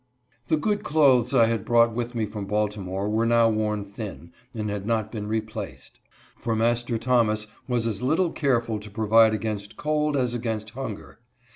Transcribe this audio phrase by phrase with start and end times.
[0.47, 4.31] The good clothes I had brought with me from Balti more were now worn thin,
[4.51, 6.43] and had not been replaced; H2 MY BROTHER IN THE CHURCH.
[6.43, 6.55] for
[6.89, 11.19] Master Thomas was as little careful to provide against cold as against hunger.